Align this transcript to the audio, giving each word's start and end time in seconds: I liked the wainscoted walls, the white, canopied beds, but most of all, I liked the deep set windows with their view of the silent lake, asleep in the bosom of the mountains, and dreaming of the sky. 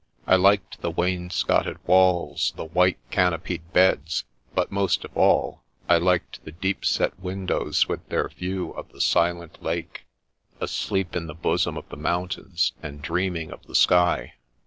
I 0.25 0.35
liked 0.35 0.81
the 0.81 0.89
wainscoted 0.89 1.77
walls, 1.85 2.53
the 2.55 2.65
white, 2.65 2.97
canopied 3.11 3.71
beds, 3.71 4.23
but 4.55 4.71
most 4.71 5.05
of 5.05 5.15
all, 5.15 5.61
I 5.87 5.97
liked 5.99 6.43
the 6.43 6.51
deep 6.51 6.83
set 6.83 7.19
windows 7.19 7.87
with 7.87 8.09
their 8.09 8.27
view 8.27 8.71
of 8.71 8.91
the 8.91 8.99
silent 8.99 9.61
lake, 9.61 10.05
asleep 10.59 11.15
in 11.15 11.27
the 11.27 11.35
bosom 11.35 11.77
of 11.77 11.87
the 11.89 11.97
mountains, 11.97 12.73
and 12.81 12.99
dreaming 13.03 13.51
of 13.51 13.63
the 13.67 13.75
sky. 13.75 14.33